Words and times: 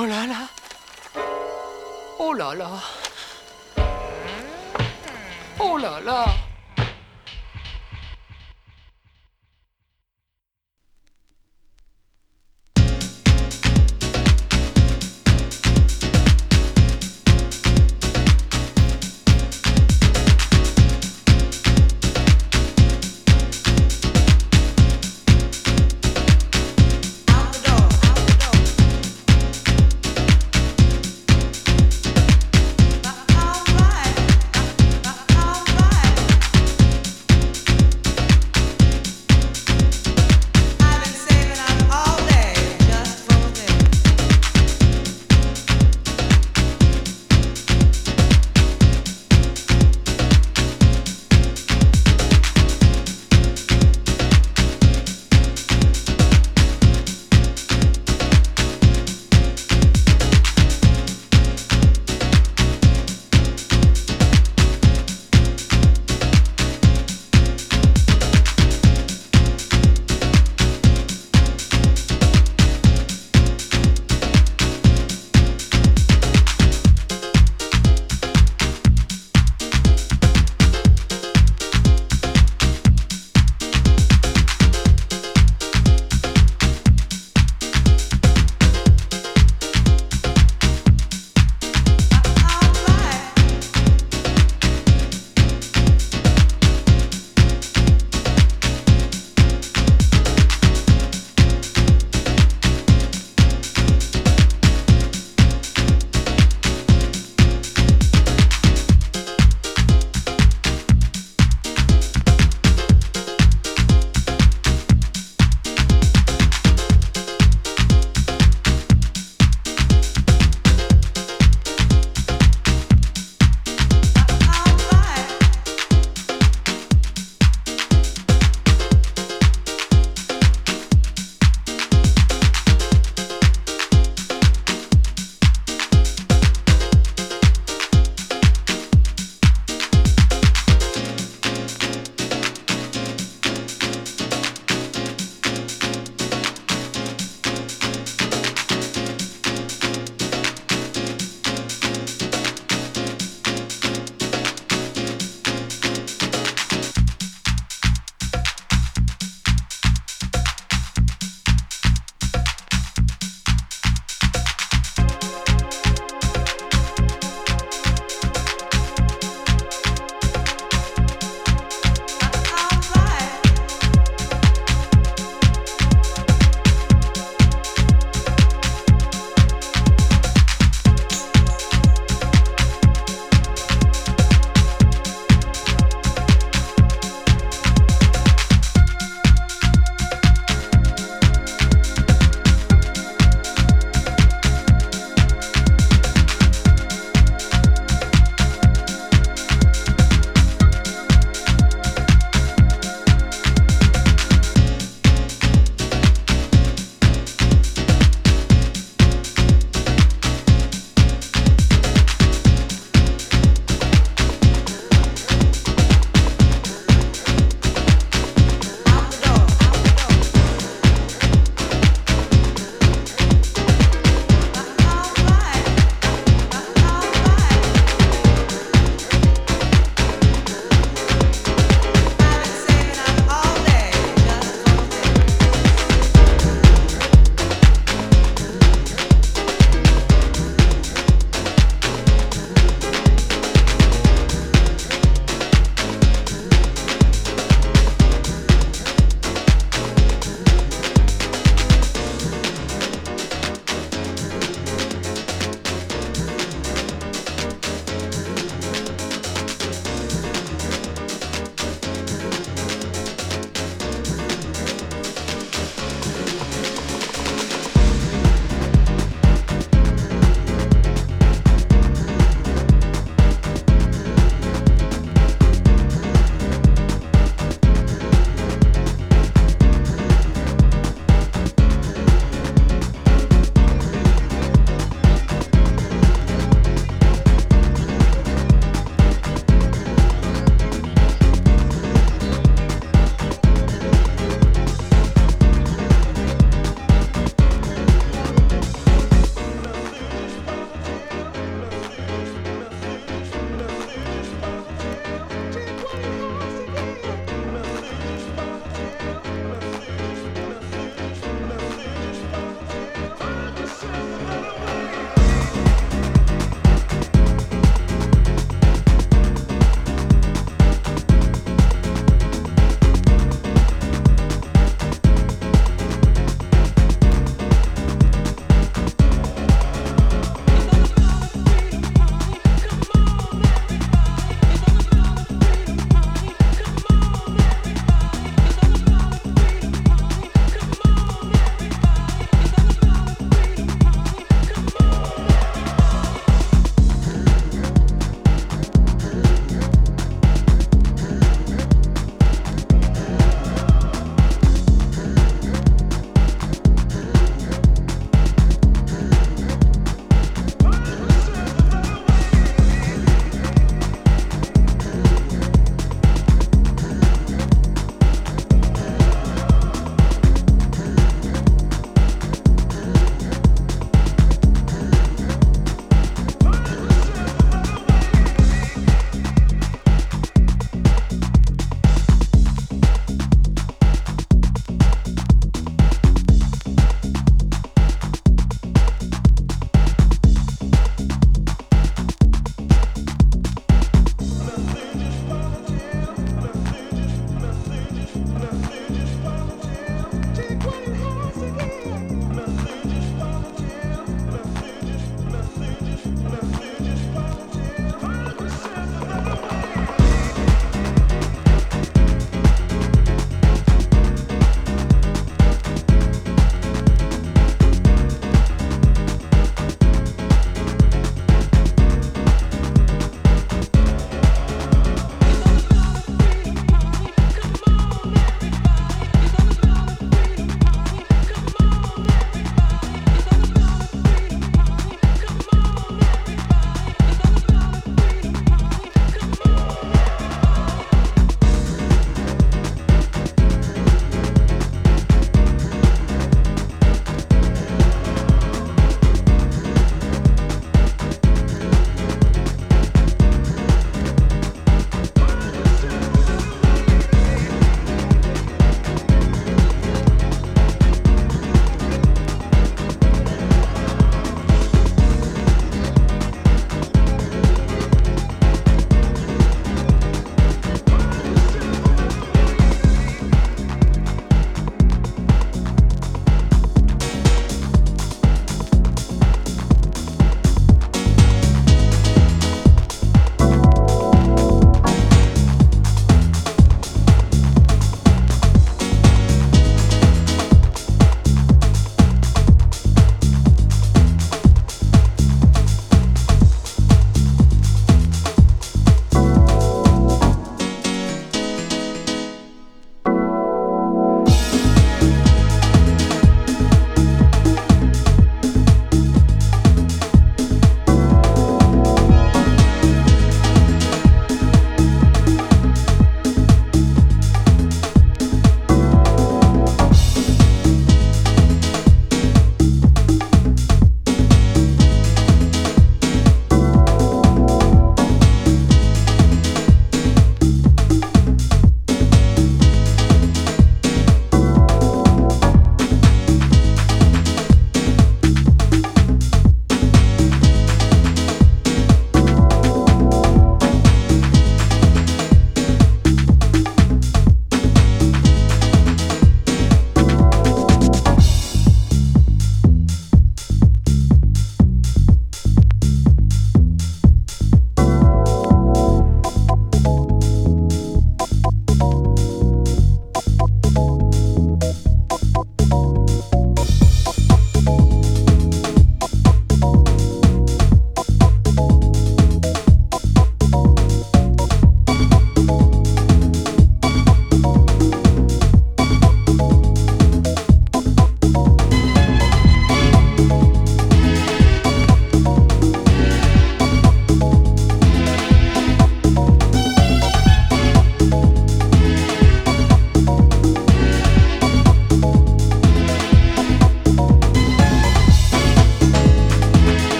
Oh 0.00 0.06
là 0.06 0.26
là. 0.26 0.46
Oh 2.18 2.32
là 2.32 2.54
là. 2.54 2.68
Oh 5.58 5.76
là 5.76 6.00
là. 6.00 6.47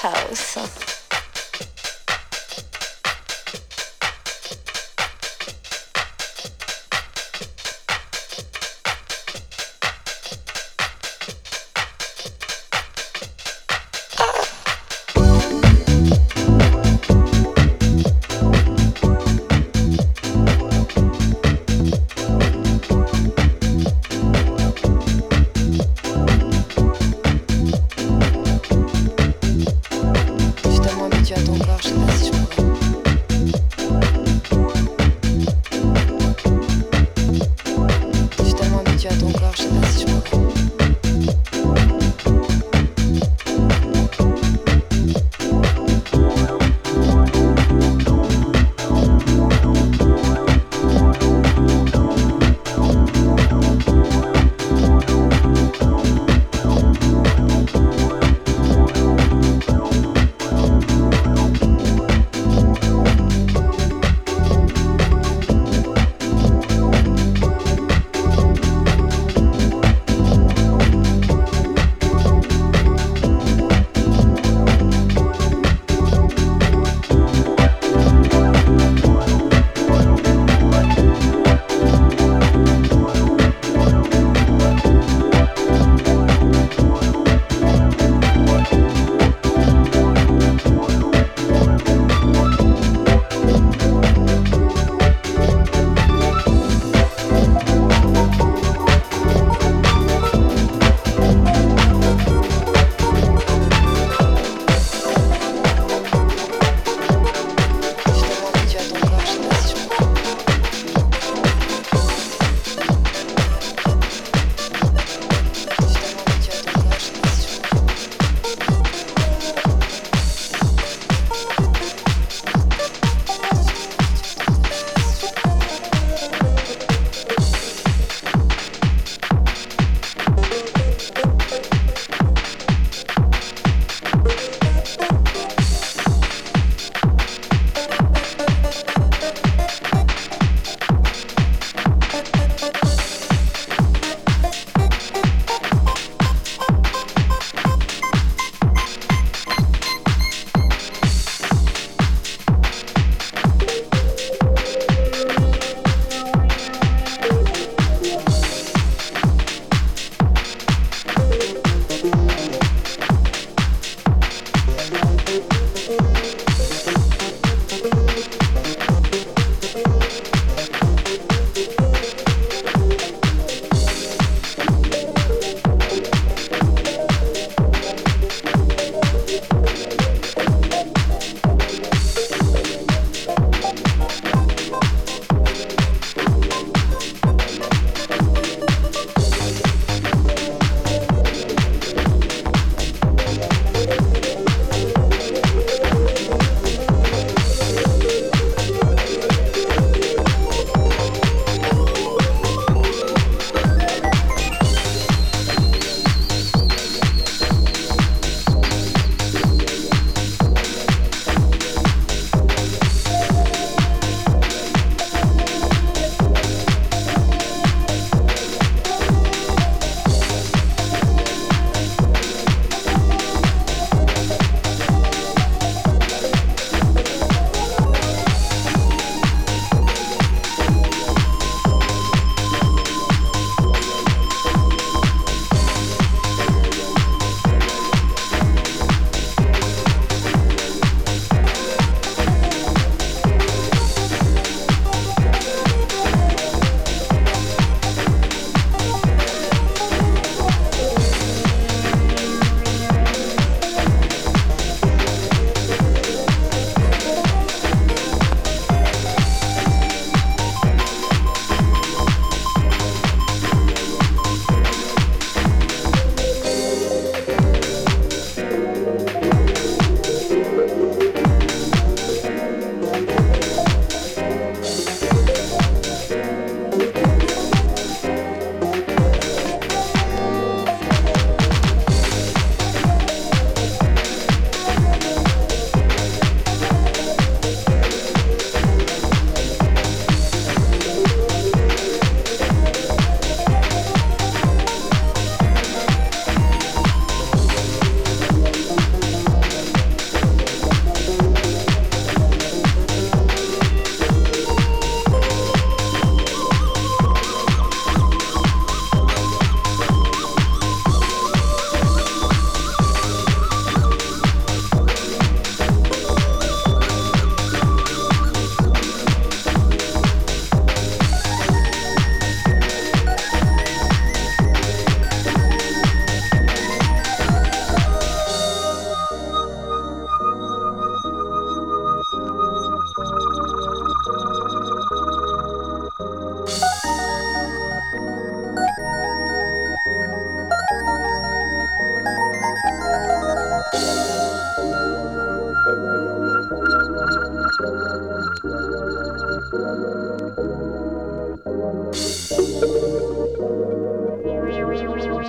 House. 0.00 0.79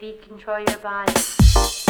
beat 0.00 0.22
control 0.22 0.60
your 0.60 0.78
body. 0.78 1.87